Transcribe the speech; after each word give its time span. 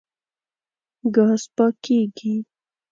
ګاز 1.15 1.43
پاکېږي. 1.55 2.33